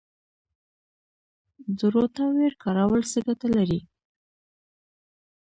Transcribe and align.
د 1.77 1.79
روټاویټر 1.93 2.53
کارول 2.63 3.01
څه 3.11 3.19
ګټه 3.27 3.47
لري؟ 3.55 3.79